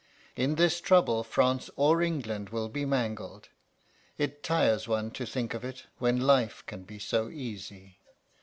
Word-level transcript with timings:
In 0.35 0.55
this 0.55 0.81
trouble 0.81 1.23
France 1.23 1.69
or 1.75 2.01
England 2.01 2.49
will 2.49 2.69
be 2.69 2.85
mangled. 2.85 3.49
It 4.17 4.41
tires 4.41 4.87
one 4.87 5.11
to 5.11 5.27
think 5.27 5.53
of 5.53 5.63
it 5.63 5.85
when 5.99 6.19
life 6.21 6.63
can 6.65 6.85
be 6.85 6.97
so 6.97 7.29
easy. 7.29 7.99